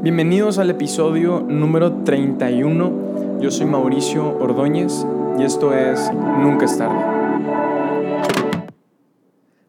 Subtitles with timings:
[0.00, 3.40] Bienvenidos al episodio número 31.
[3.40, 5.04] Yo soy Mauricio Ordóñez
[5.36, 7.04] y esto es Nunca es tarde.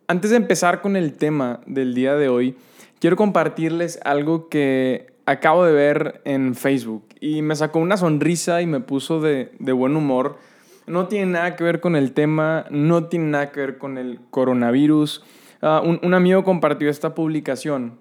[0.07, 2.55] Antes de empezar con el tema del día de hoy,
[2.99, 8.67] quiero compartirles algo que acabo de ver en Facebook y me sacó una sonrisa y
[8.67, 10.37] me puso de, buen humor.
[10.85, 14.19] No tiene nada que ver con el tema, no tiene nada que ver con el
[14.29, 15.23] coronavirus.
[15.63, 17.97] Ah, un, un amigo compartió esta publicación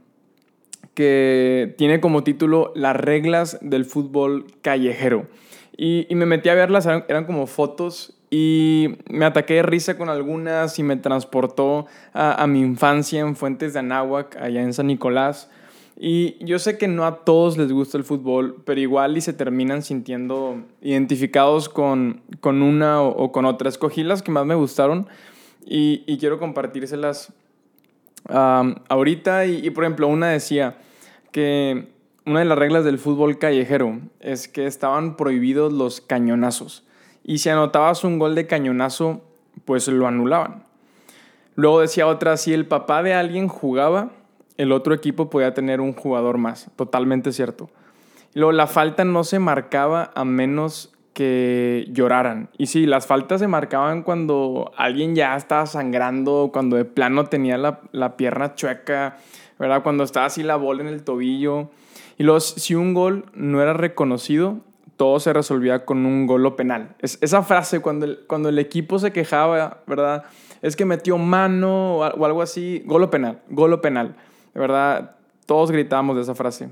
[0.98, 5.28] que tiene como título Las reglas del fútbol callejero.
[5.76, 10.76] Y, me metí a verlas, eran, como fotos y me ataqué de risa con algunas
[10.80, 15.48] y me transportó a, mi infancia en Fuentes de Anáhuac, allá en San Nicolás.
[15.96, 19.32] Y yo sé que no a todos les gusta el fútbol, pero igual y se
[19.32, 23.68] terminan sintiendo identificados con, con una o, con otra.
[23.68, 25.06] Escogí las que más me gustaron
[25.64, 27.32] y, y quiero compartírselas
[28.28, 29.46] ahorita.
[29.46, 30.76] Y, y, por ejemplo, una decía,
[31.32, 31.88] que
[32.26, 36.84] una de las reglas del fútbol callejero es que estaban prohibidos los cañonazos.
[37.24, 39.22] Y si anotabas un gol de cañonazo,
[39.64, 40.64] pues lo anulaban.
[41.54, 44.10] Luego decía otra, si el papá de alguien jugaba,
[44.56, 46.70] el otro equipo podía tener un jugador más.
[46.76, 47.70] Totalmente cierto.
[48.34, 52.48] Luego la falta no se marcaba a menos que lloraran.
[52.58, 57.58] Y sí, las faltas se marcaban cuando alguien ya estaba sangrando, cuando de plano tenía
[57.58, 59.16] la, la pierna chueca,
[59.58, 59.82] ¿verdad?
[59.82, 61.70] Cuando estaba así la bola en el tobillo.
[62.16, 64.58] Y luego, si un gol no era reconocido,
[64.96, 66.96] todo se resolvía con un gol penal.
[66.98, 70.24] Es, esa frase, cuando el, cuando el equipo se quejaba, ¿verdad?
[70.60, 74.16] Es que metió mano o, algo así, gol penal, gol penal.
[74.54, 75.16] ¿Verdad?
[75.46, 76.70] Todos gritábamos de esa frase.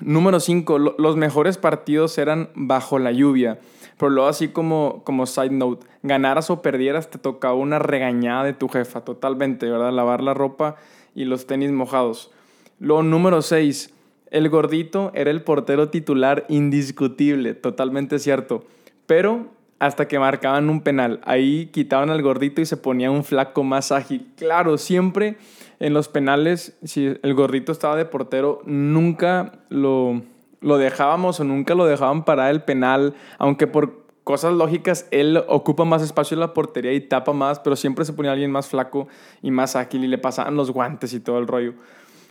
[0.00, 3.58] Número 5, los mejores partidos eran bajo la lluvia.
[3.98, 8.52] Pero luego así como, como side note, ganaras o perdieras te tocaba una regañada de
[8.52, 9.92] tu jefa, totalmente, ¿verdad?
[9.92, 10.76] Lavar la ropa
[11.14, 12.30] y los tenis mojados.
[12.78, 13.92] Lo número 6.
[14.30, 18.64] El gordito era el portero titular indiscutible, totalmente cierto.
[19.06, 19.46] Pero
[19.78, 21.20] hasta que marcaban un penal.
[21.24, 24.28] Ahí quitaban al gordito y se ponía un flaco más ágil.
[24.36, 25.36] Claro, siempre
[25.80, 30.22] en los penales, si el gordito estaba de portero, nunca lo,
[30.60, 35.84] lo dejábamos o nunca lo dejaban para el penal, aunque por cosas lógicas, él ocupa
[35.84, 39.06] más espacio en la portería y tapa más, pero siempre se ponía alguien más flaco
[39.42, 41.74] y más ágil y le pasaban los guantes y todo el rollo.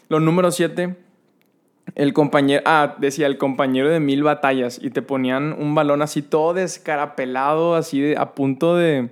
[0.09, 0.95] Lo número 7,
[1.95, 6.23] el compañero, ah, decía el compañero de mil batallas y te ponían un balón así
[6.23, 9.09] todo descarapelado, así a punto de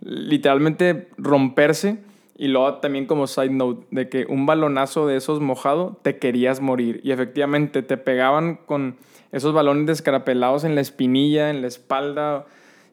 [0.00, 1.98] literalmente romperse.
[2.40, 6.62] Y luego también como side note, de que un balonazo de esos mojado te querías
[6.62, 7.02] morir.
[7.04, 8.96] Y efectivamente te pegaban con
[9.30, 12.46] esos balones descarapelados en la espinilla, en la espalda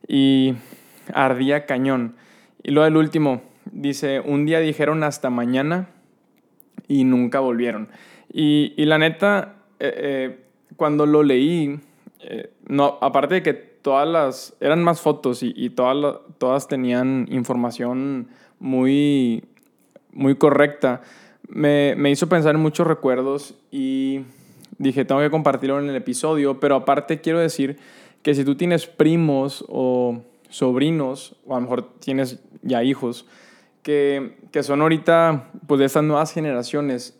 [0.06, 0.56] y
[1.14, 2.18] ardía cañón.
[2.62, 3.42] Y luego el último,
[3.72, 5.92] dice, un día dijeron hasta mañana
[6.90, 7.88] y nunca volvieron.
[8.30, 10.40] Y, la neta, eh, eh,
[10.76, 11.80] cuando lo leí,
[12.20, 18.28] eh, no, aparte de que todas las, eran más fotos y, todas, todas tenían información
[18.60, 19.44] muy,
[20.12, 21.02] muy correcta,
[21.48, 24.22] me, me hizo pensar en muchos recuerdos y
[24.78, 27.78] dije, tengo que compartirlo en el episodio, pero aparte quiero decir
[28.22, 33.26] que si tú tienes primos o sobrinos, o a lo mejor tienes ya hijos,
[33.84, 37.18] que, que son ahorita pues de estas nuevas generaciones,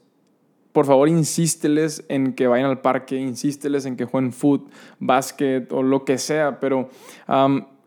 [0.74, 5.82] por favor insísteles en que vayan al parque, insísteles en que jueguen foot, básquet o
[5.82, 6.90] lo que sea, pero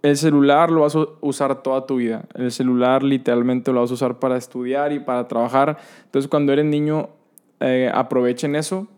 [0.03, 2.25] el celular lo vas a usar toda tu vida.
[2.35, 5.79] El celular literalmente lo vas a usar para estudiar y para trabajar.
[6.05, 7.11] Entonces cuando eres niño,
[7.61, 8.89] eh, aprovechen eso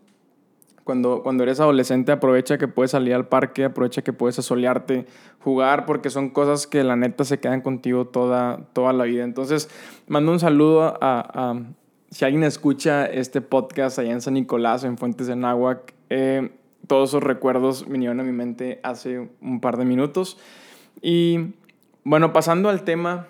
[0.83, 5.05] cuando, cuando eres adolescente, aprovecha que puedes salir al parque, aprovecha que puedes asolearte,
[5.39, 9.23] jugar, porque son cosas que la neta se quedan contigo toda, toda la vida.
[9.23, 9.69] Entonces,
[10.07, 11.55] mando un saludo a,
[12.09, 16.51] si alguien escucha este podcast allá en San Nicolás, en Fuentes de Náhuac, eh,
[16.87, 20.37] todos esos recuerdos vinieron a mi mente hace un par de minutos.
[21.01, 21.53] Y
[22.03, 23.27] bueno, pasando al tema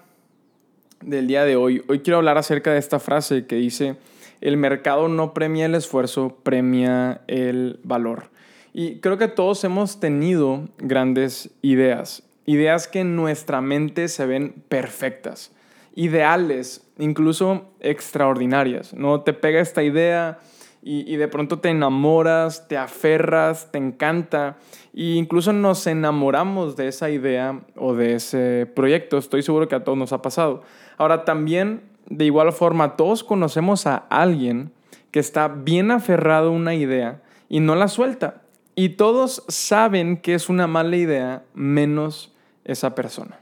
[1.01, 3.95] del día de hoy, hoy quiero hablar acerca de esta frase que dice,
[4.41, 8.25] el mercado no premia el esfuerzo, premia el valor.
[8.73, 14.55] Y creo que todos hemos tenido grandes ideas, ideas que en nuestra mente se ven
[14.67, 15.51] perfectas,
[15.95, 18.93] ideales, incluso extraordinarias.
[18.93, 19.21] ¿no?
[19.21, 20.39] Te pega esta idea
[20.85, 24.57] y, de pronto te enamoras, te aferras, te encanta
[24.93, 29.17] e incluso nos enamoramos de esa idea o de ese proyecto.
[29.17, 30.61] Estoy seguro que a todos nos ha pasado.
[30.97, 34.71] Ahora también de igual forma, todos conocemos a alguien
[35.11, 38.41] que está bien aferrado a una idea y no la suelta.
[38.75, 42.35] Y todos saben que es una mala idea, menos
[42.65, 43.39] esa persona.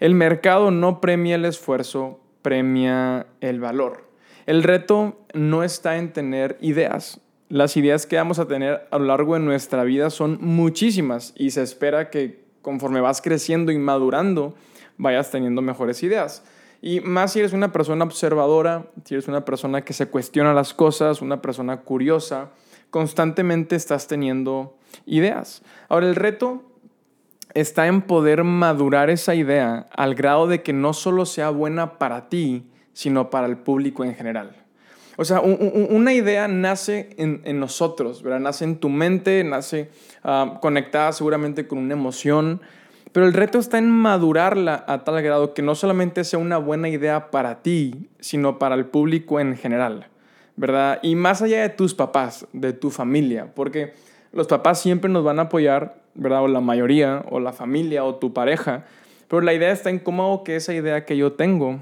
[0.00, 4.11] El mercado no premia el esfuerzo, premia el valor.
[4.46, 7.20] El reto no está en tener ideas.
[7.48, 11.50] las ideas que vamos a tener a lo largo de nuestra vida son muchísimas y
[11.50, 14.54] se espera que conforme vas creciendo y madurando,
[14.96, 16.44] vayas teniendo mejores ideas.
[16.80, 20.72] Y más si eres una persona observadora, si eres una persona que se cuestiona las
[20.72, 22.50] cosas, una persona curiosa,
[22.90, 25.62] constantemente estás teniendo ideas.
[25.88, 26.62] Ahora, el reto
[27.54, 32.28] está en poder madurar esa idea al grado de que no solo sea buena para
[32.28, 34.56] ti, sino para el público en general.
[35.16, 38.40] O sea, una idea nace en, nosotros, ¿verdad?
[38.40, 39.90] Nace en tu mente, nace
[40.24, 42.62] ah, conectada seguramente con una emoción,
[43.12, 46.88] pero el reto está en madurarla a tal grado que no solamente sea una buena
[46.88, 50.08] idea para ti, sino para el público en general,
[50.56, 50.98] ¿verdad?
[51.02, 53.92] Y más allá de tus papás, de tu familia, porque
[54.32, 56.44] los papás siempre nos van a apoyar, ¿verdad?
[56.44, 58.86] O la mayoría, o la familia, o tu pareja,
[59.28, 61.80] pero la idea está en cómo hago que esa idea que yo tengo,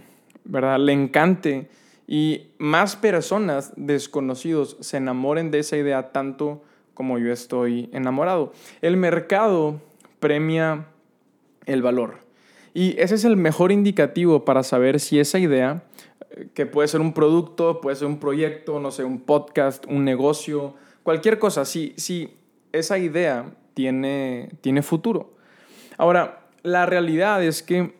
[0.50, 0.78] ¿verdad?
[0.78, 1.68] Le encante
[2.06, 6.62] y más personas desconocidos se enamoren de esa idea tanto
[6.92, 8.52] como yo estoy enamorado.
[8.82, 9.80] El mercado
[10.18, 10.86] premia
[11.66, 12.18] el valor.
[12.74, 15.84] Y ese es el mejor indicativo para saber si esa idea,
[16.30, 20.04] eh, que puede ser un producto, puede ser un proyecto, no sé, un podcast, un
[20.04, 22.36] negocio, cualquier cosa, si, si
[22.72, 25.32] esa idea tiene, tiene futuro.
[25.96, 27.99] Ahora, la realidad es que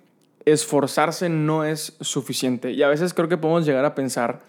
[0.51, 2.73] esforzarse no es suficiente.
[2.73, 4.41] Y a veces creo que podemos llegar a pensar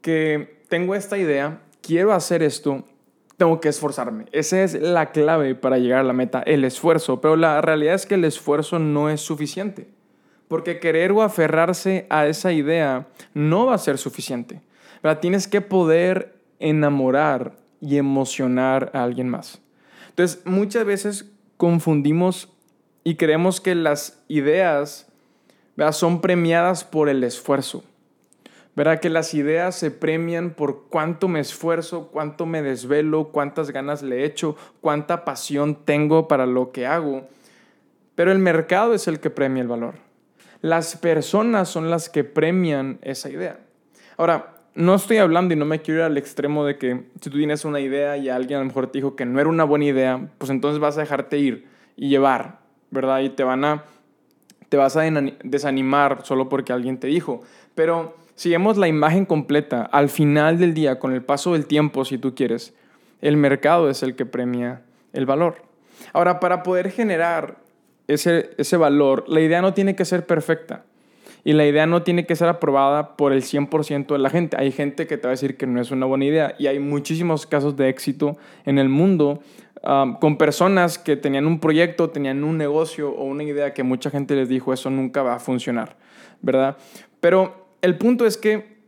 [0.00, 2.84] que tengo esta idea, quiero hacer esto,
[3.36, 4.26] tengo que esforzarme.
[4.32, 7.20] Esa es la clave para llegar a la meta, el esfuerzo.
[7.20, 9.88] Pero la realidad es que el esfuerzo no es suficiente.
[10.48, 14.60] Porque querer o aferrarse a esa idea no va a ser suficiente.
[15.02, 19.60] Pero tienes que poder enamorar y emocionar a alguien más.
[20.10, 22.53] Entonces, muchas veces confundimos
[23.04, 25.06] y creemos que las ideas
[25.92, 27.84] son premiadas por el esfuerzo.
[28.76, 28.98] ¿Verdad?
[28.98, 34.24] Que las ideas se premian por cuánto me esfuerzo, cuánto me desvelo, cuántas ganas le
[34.24, 37.28] echo, cuánta pasión tengo para lo que hago.
[38.16, 39.94] Pero el mercado es el que premia el valor.
[40.60, 43.60] Las personas son las que premian esa idea.
[44.16, 47.38] Ahora, no estoy hablando y no me quiero ir al extremo de que si tú
[47.38, 49.84] tienes una idea y alguien a lo mejor te dijo que no era una buena
[49.84, 52.63] idea, pues entonces vas a dejarte ir y llevar
[52.94, 53.20] ¿verdad?
[53.20, 53.84] Y te van a,
[54.70, 55.02] te vas a
[55.42, 57.42] desanimar solo porque alguien te dijo.
[57.74, 62.16] Pero si la imagen completa, al final del día, con el paso del tiempo, si
[62.16, 62.74] tú quieres,
[63.20, 64.82] el mercado es el que premia
[65.12, 65.62] el valor.
[66.12, 67.56] Ahora, para poder generar
[68.08, 70.84] ese, ese valor, la idea no tiene que ser perfecta.
[71.46, 74.56] Y la idea no tiene que ser aprobada por el 100% de la gente.
[74.58, 76.54] Hay gente que te va a decir que no es una buena idea.
[76.58, 79.42] Y hay muchísimos casos de éxito en el mundo
[80.20, 84.34] con personas que tenían un proyecto, tenían un negocio o una idea que mucha gente
[84.34, 85.96] les dijo eso nunca va a funcionar,
[86.40, 86.78] ¿verdad?
[87.20, 88.78] Pero el punto es que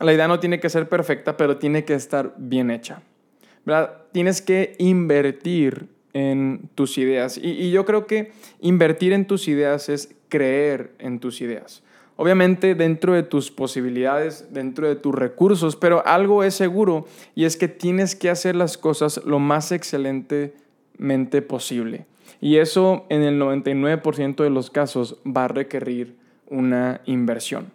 [0.00, 3.02] la idea no tiene que ser perfecta, pero tiene que estar bien hecha,
[3.64, 4.02] ¿verdad?
[4.10, 7.38] Tienes que invertir en tus ideas.
[7.38, 11.83] y yo creo que invertir en tus ideas es creer en tus ideas.
[12.16, 17.56] Obviamente dentro de tus posibilidades, dentro de tus recursos, pero algo es seguro y es
[17.56, 22.06] que tienes que hacer las cosas lo más excelentemente posible.
[22.40, 26.16] Y eso en el 99% de los casos va a requerir
[26.46, 27.72] una inversión.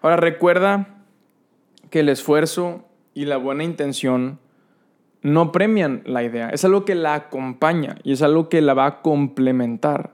[0.00, 1.02] Ahora recuerda
[1.90, 4.38] que el esfuerzo y la buena intención
[5.22, 8.86] no premian la idea, es algo que la acompaña y es algo que la va
[8.86, 10.13] a complementar.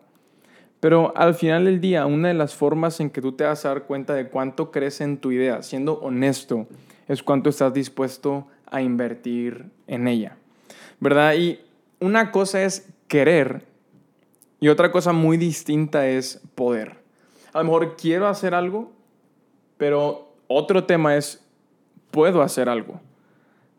[0.80, 3.68] Pero al final del día, una de las formas en que tú te vas a
[3.68, 6.66] dar cuenta de cuánto crece en tu idea, siendo honesto,
[7.06, 10.36] es cuánto estás dispuesto a invertir en ella.
[11.00, 11.34] ¿Verdad?
[11.34, 11.60] Y
[12.00, 13.66] una cosa es querer
[14.58, 16.98] y otra cosa muy distinta es poder.
[17.52, 18.92] A lo mejor quiero hacer algo,
[19.76, 21.44] pero otro tema es
[22.10, 23.00] puedo hacer algo.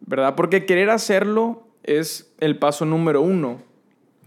[0.01, 0.35] ¿Verdad?
[0.35, 3.61] Porque querer hacerlo es el paso número uno.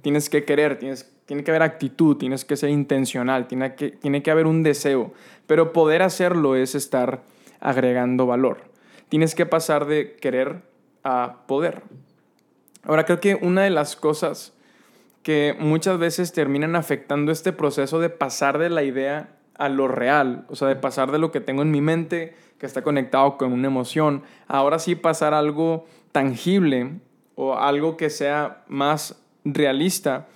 [0.03, 4.23] Tienes que querer, tienes tiene que haber actitud, tienes que ser intencional, tiene que, tiene
[4.23, 5.13] que haber un deseo,
[5.47, 7.23] pero poder hacerlo es estar
[7.61, 8.63] agregando valor.
[9.09, 10.63] Tienes que pasar de querer
[11.03, 11.83] a poder.
[12.83, 14.53] Ahora creo que una de las cosas
[15.23, 20.45] que muchas veces terminan afectando este proceso de pasar de la idea a lo real,
[20.49, 23.53] o sea, de pasar de lo que tengo en mi mente, que está conectado con
[23.53, 27.01] una emoción, ahora sí pasar a algo tangible
[27.37, 30.29] o algo que sea más realista,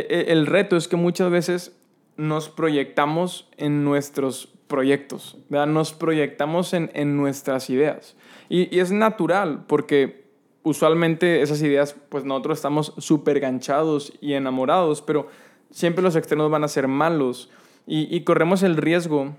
[0.00, 1.76] el reto es que muchas veces
[2.16, 8.16] nos proyectamos en nuestros proyectos, nos proyectamos en, nuestras ideas.
[8.48, 10.24] Y, es natural porque
[10.62, 15.28] usualmente esas ideas, pues nosotros estamos súper ganchados y enamorados, pero
[15.70, 17.50] siempre los externos van a ser malos
[17.86, 19.36] y, corremos el riesgo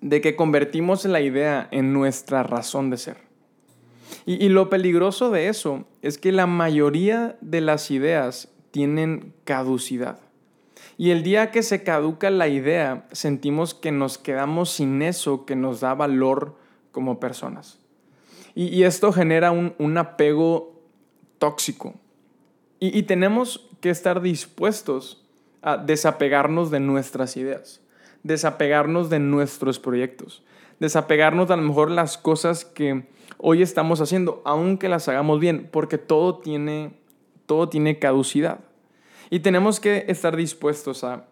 [0.00, 3.16] de que convertimos la idea en nuestra razón de ser.
[4.26, 10.18] Y lo peligroso de eso es que la mayoría de las ideas tienen caducidad.
[10.98, 15.54] Y el día que se caduca la idea, sentimos que nos quedamos sin eso que
[15.54, 16.56] nos da valor
[16.90, 17.78] como personas.
[18.56, 20.82] Y, esto genera un, apego
[21.38, 21.94] tóxico.
[22.80, 25.24] Y, y tenemos que estar dispuestos
[25.62, 27.80] a desapegarnos de nuestras ideas,
[28.24, 30.42] desapegarnos de nuestros proyectos,
[30.80, 33.06] desapegarnos de a lo mejor las cosas que
[33.38, 36.98] hoy estamos haciendo, aunque las hagamos bien, porque todo tiene,
[37.46, 38.60] todo tiene caducidad.
[39.30, 41.24] Y tenemos que estar dispuestos a,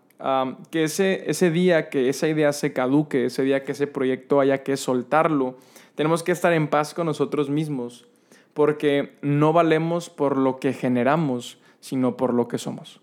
[0.71, 4.62] que ese, ese día que esa idea se caduque, ese día que ese proyecto haya
[4.62, 5.57] que soltarlo,
[5.95, 8.07] tenemos que estar en paz con nosotros mismos,
[8.54, 13.00] porque no valemos por lo que generamos, sino por lo que somos.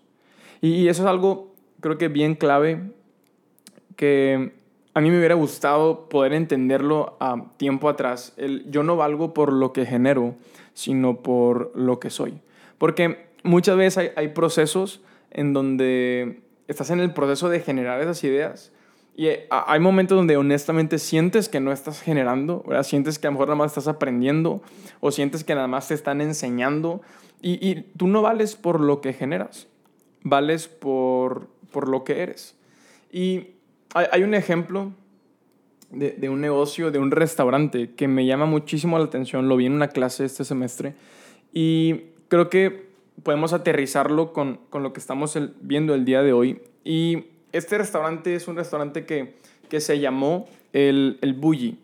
[0.60, 2.80] Y eso es algo, creo que bien clave,
[3.96, 4.52] que
[4.94, 8.32] a mí me hubiera gustado poder entenderlo a tiempo atrás.
[8.36, 10.34] El, yo no valgo por lo que genero,
[10.74, 12.40] sino por lo que soy.
[12.80, 18.72] Porque muchas veces hay, procesos en donde estás en el proceso de generar esas ideas
[19.14, 22.84] y eh, hay momentos donde honestamente sientes que no estás generando, ¿verdad?
[22.84, 24.62] Sientes que a lo mejor nada más estás aprendiendo
[25.00, 27.02] o sientes que nada más te están enseñando
[27.42, 29.68] y, tú no vales por lo que generas,
[30.22, 32.56] vales por, por lo que eres.
[33.12, 33.48] Y
[33.92, 34.92] hay, un ejemplo
[35.90, 39.66] de, de, un negocio, de un restaurante que me llama muchísimo la atención, lo vi
[39.66, 40.94] en una clase este semestre
[41.52, 42.88] y creo que
[43.22, 46.62] podemos aterrizarlo con, con lo que estamos viendo el día de hoy.
[46.84, 49.34] Y este restaurante es un restaurante que,
[49.68, 51.78] que se llamó el, el Bulli.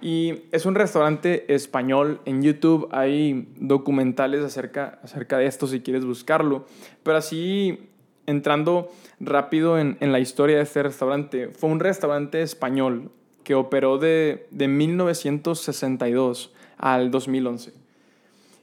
[0.00, 2.20] Y es un restaurante español.
[2.26, 6.66] En YouTube hay documentales acerca, acerca de esto si quieres buscarlo.
[7.02, 7.88] Pero así,
[8.26, 13.10] entrando rápido en, en la historia de este restaurante, fue un restaurante español
[13.42, 17.85] que operó de, de 1962 al 2011.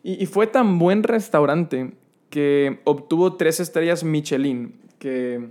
[0.04, 1.94] Y, fue tan buen restaurante
[2.30, 5.50] que obtuvo tres estrellas Michelin, que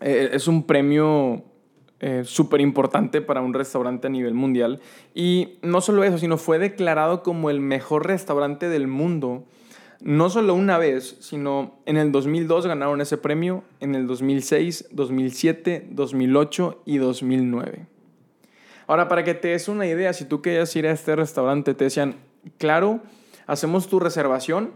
[0.00, 1.42] eh, es un premio
[1.98, 4.80] eh, súper importante para un restaurante a nivel mundial.
[5.14, 9.44] Y no solo eso, sino fue declarado como el mejor restaurante del mundo.
[10.00, 15.88] No solo una vez, sino en el 2002 ganaron ese premio, en el 2006, 2007,
[15.90, 17.86] 2008 y 2009.
[18.86, 21.84] Ahora, para que te des una idea, si tú querías ir a este restaurante, te
[21.84, 22.16] decían,
[22.58, 23.00] claro,
[23.46, 24.72] hacemos tu reservación,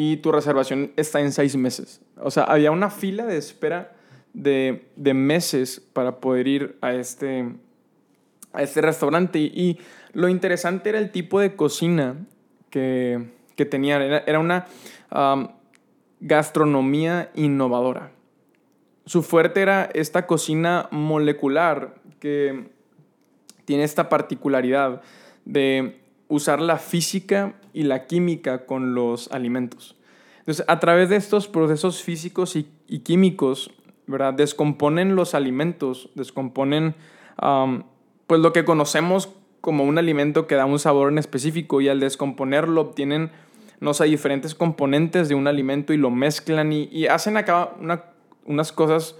[0.00, 2.00] y tu reservación está en seis meses.
[2.20, 3.96] O sea, había una fila de espera
[4.32, 7.52] de, de meses para poder ir a este,
[8.52, 9.38] a este restaurante.
[9.38, 9.80] Y,
[10.12, 12.16] lo interesante era el tipo de cocina
[12.70, 14.02] que, que tenían.
[14.02, 14.66] Era, una
[16.20, 18.12] gastronomía innovadora.
[19.04, 22.68] Su fuerte era esta cocina molecular que
[23.64, 25.02] tiene esta particularidad
[25.44, 29.96] de usar la física y la química con los alimentos.
[30.40, 32.64] Entonces, a través de estos procesos físicos y,
[33.00, 33.70] químicos,
[34.06, 34.34] ¿verdad?
[34.34, 36.94] Descomponen los alimentos, descomponen
[38.26, 39.28] pues lo que conocemos
[39.60, 43.30] como un alimento que da un sabor en específico y al descomponerlo obtienen,
[43.80, 47.72] no diferentes componentes de un alimento y lo mezclan y, hacen acá
[48.46, 49.16] unas cosas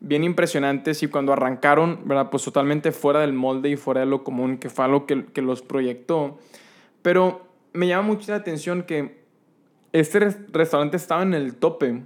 [0.00, 2.30] bien impresionantes y cuando arrancaron, ¿verdad?
[2.30, 5.42] Pues totalmente fuera del molde y fuera de lo común, que fue algo que, que
[5.42, 6.38] los proyectó.
[7.02, 9.18] Pero me llama mucho la atención que
[9.92, 10.20] este
[10.52, 12.02] restaurante estaba en el tope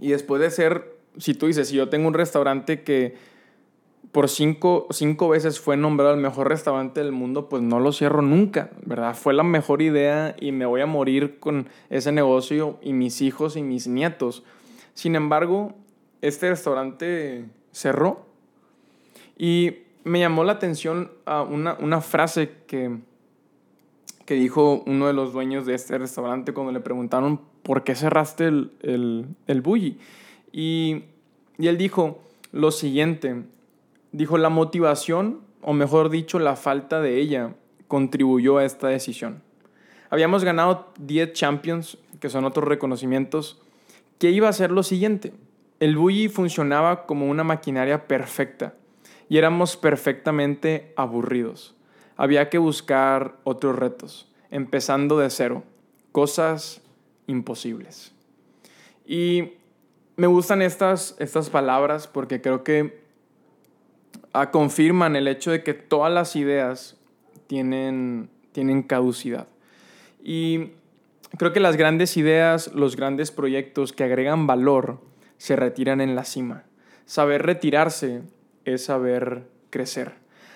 [0.00, 3.14] y después de ser, si tú dices, si yo tengo un restaurante que
[4.12, 8.22] por cinco, cinco veces fue nombrado el mejor restaurante del mundo, pues no lo cierro
[8.22, 9.14] nunca, ¿verdad?
[9.14, 13.56] Fue la mejor idea y me voy a morir con ese negocio y mis hijos
[13.56, 14.42] y mis nietos.
[14.94, 15.74] Sin embargo,
[16.22, 18.26] este restaurante cerró.
[19.38, 22.98] Y me llamó la atención a una, una, frase que,
[24.24, 28.46] que dijo uno de los dueños de este restaurante cuando le preguntaron por qué cerraste
[28.46, 29.98] el, el, el bully.
[30.52, 31.04] Y,
[31.58, 33.42] y él dijo lo siguiente,
[34.12, 37.54] dijo la motivación, o mejor dicho, la falta de ella,
[37.88, 39.42] contribuyó a esta decisión.
[40.10, 43.60] Habíamos ganado 10 Champions, que son otros reconocimientos.
[44.18, 45.32] ¿Qué iba a ser lo siguiente?
[45.78, 48.74] El bully funcionaba como una maquinaria perfecta
[49.28, 51.74] y éramos perfectamente aburridos.
[52.16, 55.64] Había que buscar otros retos, empezando de cero,
[56.12, 56.80] cosas
[57.26, 58.12] imposibles.
[59.04, 59.52] Y
[60.16, 63.02] me gustan estas, estas palabras porque creo que
[64.32, 66.96] ah, confirman el hecho de que todas las ideas
[67.46, 69.46] tienen, tienen caducidad.
[70.24, 70.70] Y
[71.36, 75.00] creo que las grandes ideas, los grandes proyectos que agregan valor,
[75.38, 76.64] se retiran en la cima.
[77.04, 78.22] Saber retirarse
[78.64, 80.14] es saber crecer.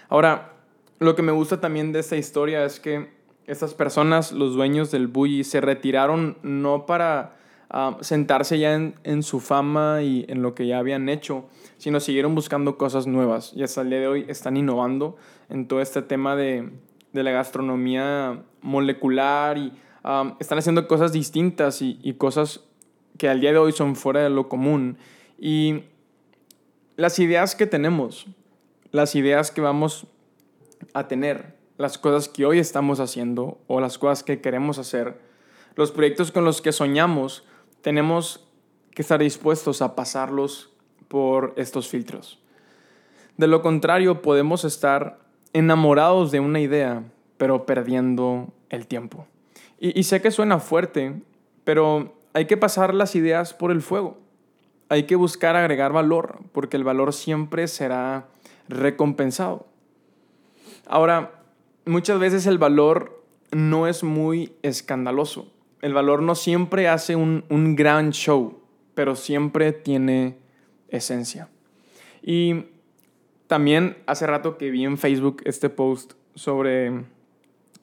[0.08, 0.52] Ahora,
[0.99, 3.08] lo que me gusta también de esta historia es que
[3.46, 7.37] estas personas, los dueños del Bully, se retiraron no para
[7.70, 12.34] ah, sentarse ya en, su fama y en lo que ya habían hecho, sino siguieron
[12.34, 15.16] buscando cosas nuevas y hasta el día de hoy están innovando
[15.49, 16.70] en todo este tema de,
[17.12, 19.72] la gastronomía molecular y
[20.04, 22.70] ah, están haciendo cosas distintas y cosas
[23.19, 24.97] que al día de hoy son fuera de lo común.
[25.38, 25.85] Y
[26.97, 28.26] las ideas que tenemos,
[28.93, 30.07] las ideas que vamos
[30.95, 35.19] a tener, las cosas que hoy estamos haciendo o las cosas que queremos hacer,
[35.76, 37.45] los proyectos con los que soñamos,
[37.81, 38.47] tenemos
[38.95, 40.71] que estar dispuestos a pasarlos
[41.09, 42.38] por estos filtros.
[43.37, 45.19] De lo contrario, podemos estar
[45.52, 47.05] enamorados de una idea,
[47.37, 49.26] pero perdiendo el tiempo.
[49.79, 51.23] Y, sé que suena fuerte,
[51.64, 54.18] pero hay que pasar las ideas por el fuego.
[54.88, 58.28] Hay que buscar agregar valor, porque el valor siempre será
[58.68, 59.66] recompensado.
[60.87, 61.42] Ahora,
[61.84, 63.22] muchas veces el valor
[63.52, 65.52] no es muy escandaloso.
[65.82, 67.44] El valor no siempre hace un,
[67.76, 68.60] gran show,
[68.94, 70.37] pero siempre tiene
[70.88, 71.49] esencia.
[72.22, 72.66] Y
[73.46, 77.04] también hace rato que vi en Facebook este post sobre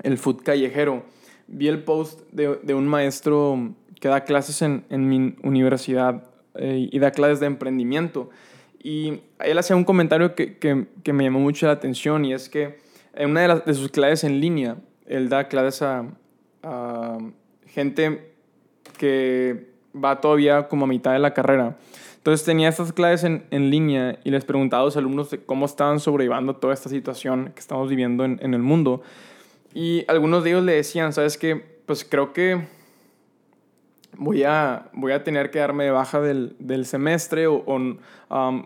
[0.04, 1.04] el food callejero.
[1.48, 6.24] Vi el post de, un maestro que da clases en, mi universidad
[6.56, 8.30] eh, y da clases de emprendimiento.
[8.84, 12.78] Y él hacía un comentario que, que me llamó mucho la atención y es que
[13.18, 16.06] en una de, sus clases en línea, él da clases a,
[17.66, 18.34] gente
[18.98, 21.78] que va todavía como a mitad de la carrera.
[22.18, 25.66] Entonces tenía estas clases en, en, línea y les preguntaba a los alumnos de cómo
[25.66, 29.02] estaban sobrellevando toda esta situación que estamos viviendo en, en, el mundo.
[29.74, 31.56] Y algunos de ellos le decían, ¿sabes qué?
[31.86, 32.68] Pues creo que
[34.18, 37.98] voy a, voy a tener que darme de baja del, del semestre o, um,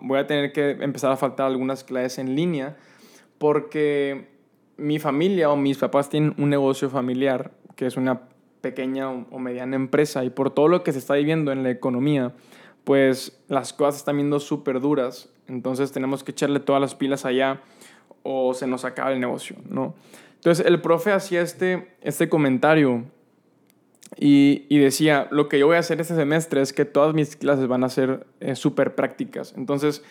[0.02, 2.78] voy a tener que empezar a faltar algunas clases en línea
[3.38, 4.30] porque
[4.78, 8.22] mi familia o mis papás tienen un negocio familiar, que es una
[8.62, 12.34] pequeña o mediana empresa, y por todo lo que se está viviendo en la economía,
[12.84, 17.62] pues las cosas están viendo súper duras, entonces tenemos que echarle todas las pilas allá
[18.24, 19.96] o se nos acaba el negocio, ¿no?
[20.42, 23.04] Entonces el profe hacía este, este comentario
[24.18, 27.36] y, y, decía, lo que yo voy a hacer este semestre es que todas mis
[27.36, 29.54] clases van a ser eh, súper prácticas.
[29.56, 30.04] Entonces,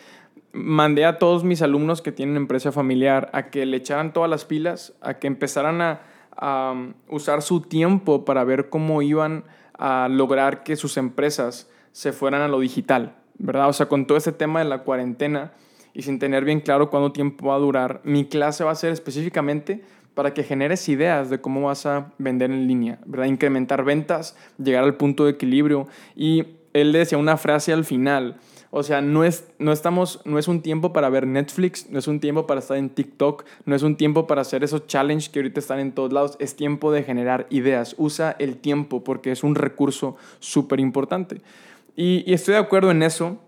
[0.52, 4.44] mandé a todos mis alumnos que tienen empresa familiar a que le echaran todas las
[4.44, 6.00] pilas, a que empezaran a,
[6.40, 9.42] um, usar su tiempo para ver cómo iban
[9.76, 13.68] a lograr que sus empresas se fueran a lo digital, ¿verdad?
[13.68, 15.54] O sea, con todo ese tema de la cuarentena
[15.92, 18.92] y sin tener bien claro cuánto tiempo va a durar, mi clase va a ser
[18.92, 19.82] específicamente
[20.14, 23.26] para que generes ideas de cómo vas a vender en línea, ¿verdad?
[23.26, 25.86] Incrementar ventas, llegar al punto de equilibrio.
[26.14, 28.36] Y él decía una frase al final,
[28.72, 32.06] o sea, no es, no, estamos, no es un tiempo para ver Netflix, no es
[32.06, 35.40] un tiempo para estar en TikTok, no es un tiempo para hacer esos challenges que
[35.40, 37.96] ahorita están en todos lados, es tiempo de generar ideas.
[37.98, 41.40] Usa el tiempo porque es un recurso súper importante.
[41.96, 43.38] Y, estoy de acuerdo en eso.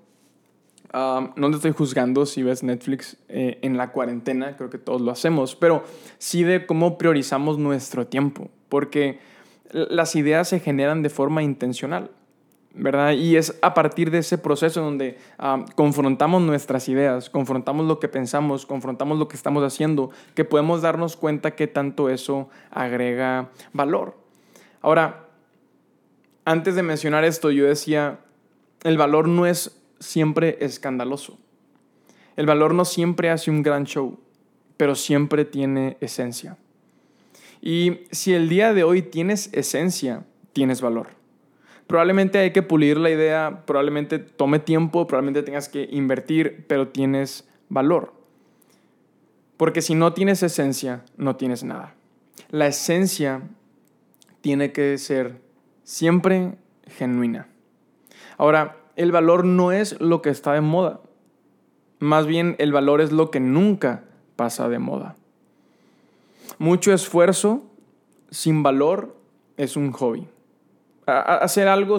[0.92, 5.10] No te estoy juzgando si ves Netflix eh, en la cuarentena, creo que todos lo
[5.10, 5.84] hacemos, pero
[6.18, 9.18] sí de cómo priorizamos nuestro tiempo, porque
[9.70, 12.10] las ideas se generan de forma intencional.
[12.74, 13.12] ¿verdad?
[13.12, 15.18] Y es a partir de ese proceso donde
[15.74, 21.16] confrontamos nuestras ideas, confrontamos lo que pensamos, confrontamos lo que estamos haciendo, que podemos darnos
[21.16, 24.16] cuenta que tanto eso agrega valor.
[24.80, 25.28] Ahora,
[26.46, 28.20] antes de mencionar esto, yo decía,
[28.84, 31.38] el valor no es siempre escandaloso.
[32.36, 34.18] El valor no siempre hace un gran show,
[34.76, 36.58] pero siempre tiene esencia.
[37.60, 41.22] Y si el día de hoy tienes esencia, tienes valor
[41.92, 47.46] probablemente hay que pulir la idea, probablemente tome tiempo, probablemente tengas que invertir, pero tienes
[47.68, 48.14] valor.
[49.58, 51.94] Porque si no tienes esencia, no tienes nada.
[52.48, 53.42] La esencia
[54.40, 55.42] tiene que ser
[55.84, 56.54] siempre
[56.86, 57.46] genuina.
[58.38, 61.00] Ahora, el valor no es lo que está de moda.
[61.98, 64.04] Más bien, el valor es lo que nunca
[64.36, 65.16] pasa de moda.
[66.58, 67.62] Mucho esfuerzo
[68.30, 69.16] sin valor
[69.56, 70.26] es un hobby
[71.06, 71.98] hacer algo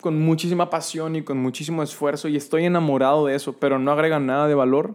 [0.00, 4.18] con muchísima pasión y con muchísimo esfuerzo y estoy enamorado de eso, pero no agrega
[4.20, 4.94] nada de valor,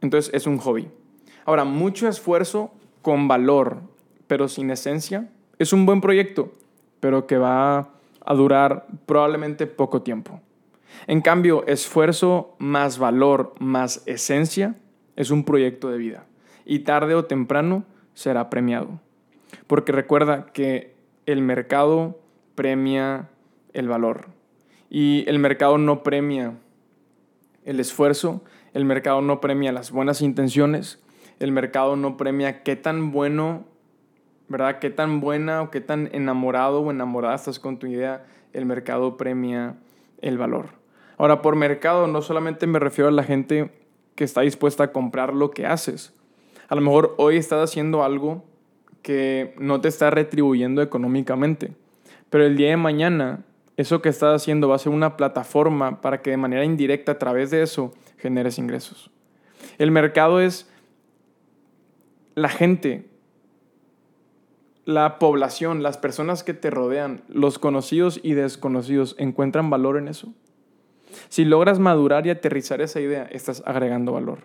[0.00, 0.88] entonces es un hobby.
[1.44, 3.80] Ahora, mucho esfuerzo con valor,
[4.26, 6.52] pero sin esencia, es un buen proyecto,
[7.00, 7.90] pero que va
[8.30, 10.40] a durar probablemente poco tiempo.
[11.08, 14.76] En cambio, esfuerzo más valor más esencia
[15.16, 16.26] es un proyecto de vida
[16.64, 17.82] y tarde o temprano
[18.14, 19.00] será premiado.
[19.66, 20.94] Porque recuerda que
[21.26, 22.20] el mercado
[22.54, 23.28] premia
[23.72, 24.28] el valor
[24.88, 26.54] y el mercado no premia
[27.64, 31.02] el esfuerzo, el mercado no premia las buenas intenciones,
[31.40, 33.64] el mercado no premia qué tan bueno
[34.50, 34.80] ¿verdad?
[34.80, 39.16] Qué tan buena o qué tan enamorado o enamorada estás con tu idea, el mercado
[39.16, 39.76] premia
[40.20, 40.70] el valor.
[41.16, 43.70] Ahora, por mercado no solamente me refiero a la gente
[44.16, 46.12] que está dispuesta a comprar lo que haces.
[46.68, 48.44] A lo mejor hoy estás haciendo algo
[49.02, 51.72] que no te está retribuyendo económicamente,
[52.28, 53.44] pero el día de mañana
[53.76, 57.18] eso que estás haciendo va a ser una plataforma para que de manera indirecta a
[57.18, 59.10] través de eso generes ingresos.
[59.78, 60.68] El mercado es
[62.34, 63.08] la gente,
[64.90, 70.34] la población, las personas que te rodean, los conocidos y desconocidos, encuentran valor en eso.
[71.28, 74.40] Si logras madurar y aterrizar esa idea, estás agregando valor.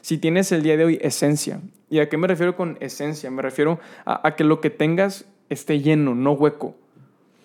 [0.00, 1.60] Si tienes el día de hoy esencia,
[1.90, 3.30] ¿y a qué me refiero con esencia?
[3.30, 6.74] Me refiero a, que lo que tengas esté lleno, no hueco.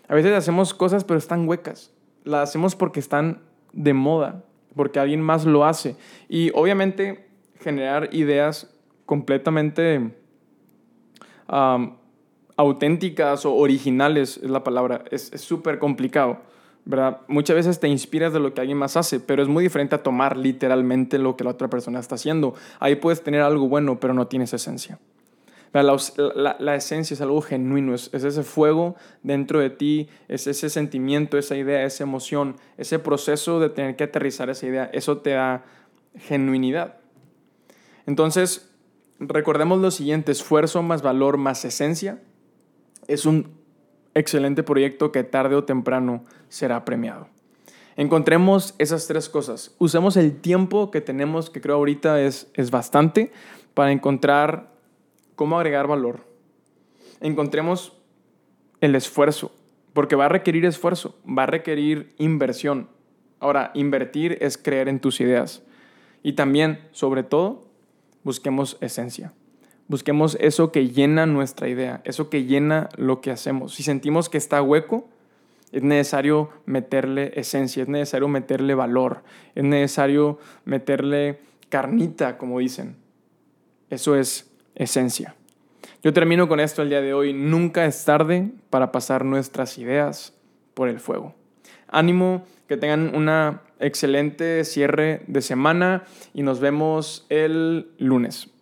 [0.08, 1.92] A veces hacemos cosas pero están huecas.
[2.24, 3.42] Las hacemos porque están
[3.74, 4.44] de moda,
[4.76, 5.98] porque alguien más lo hace.
[6.30, 7.28] Y obviamente
[7.60, 8.74] generar ideas
[9.06, 10.12] completamente
[12.58, 15.04] auténticas o originales es la palabra.
[15.12, 16.40] Es súper complicado,
[16.86, 17.22] ¿verdad?
[17.28, 20.04] Muchas veces te inspiras de lo que alguien más hace, pero es muy diferente a
[20.04, 22.56] tomar literalmente lo que la otra persona está haciendo.
[22.80, 25.00] Ahí puedes tener algo bueno, pero no tienes esencia.
[25.74, 31.58] La, esencia es algo genuino, es, ese fuego dentro de ti, es ese sentimiento, esa
[31.58, 35.66] idea, esa emoción, ese proceso de tener que aterrizar esa idea, eso te da
[36.18, 36.96] genuinidad.
[38.06, 38.72] Entonces,
[39.20, 42.20] recordemos lo siguiente, esfuerzo más valor más esencia
[43.08, 43.52] es un
[44.14, 47.28] excelente proyecto que tarde o temprano será premiado.
[47.98, 49.76] Encontremos esas tres cosas.
[49.78, 53.32] Usemos el tiempo que tenemos, que creo ahorita es, es bastante,
[53.74, 54.72] para encontrar
[55.36, 56.20] cómo agregar valor.
[57.22, 57.94] Encontremos
[58.82, 59.52] el esfuerzo,
[59.94, 62.90] porque va a requerir esfuerzo, va a requerir inversión.
[63.40, 65.64] Ahora, invertir es creer en tus ideas.
[66.22, 67.66] Y también, sobre todo,
[68.24, 69.34] busquemos esencia.
[69.88, 73.76] Busquemos eso que llena nuestra idea, eso que llena lo que hacemos.
[73.76, 75.08] Si sentimos que está hueco,
[75.72, 82.96] es necesario meterle esencia, es necesario meterle valor, es necesario meterle carnita, como dicen.
[83.90, 85.36] Eso es esencia.
[86.04, 87.34] Yo termino con esto el día de hoy.
[87.34, 90.34] Nunca es tarde para pasar nuestras ideas
[90.74, 91.36] por el fuego.
[91.88, 98.55] Ánimo, que tengan una excelente cierre de semana y nos vemos el lunes.